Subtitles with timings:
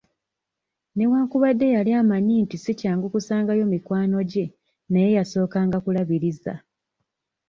[0.95, 4.45] Newankubadde yali amanyi nti sikyangu kusangayo mikwano gye
[4.91, 6.53] naye yasookanga kulabiriza